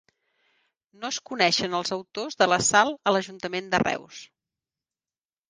[1.03, 4.25] No es coneixen els autors de l'assalt a l'Ajuntament de Reus